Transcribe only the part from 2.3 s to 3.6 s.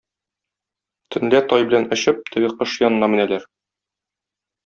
теге кош янына менәләр.